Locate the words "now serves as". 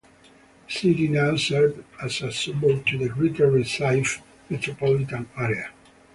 1.09-2.23